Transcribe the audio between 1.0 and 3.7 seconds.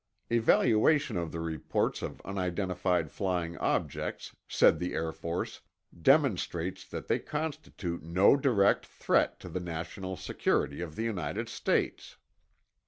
of the reports of unidentified flying